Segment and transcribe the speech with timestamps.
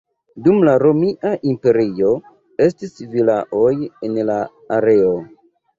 [0.45, 2.15] Dum la Romia Imperio
[2.69, 3.71] estis vilaoj
[4.11, 4.43] en la
[4.81, 5.19] areo.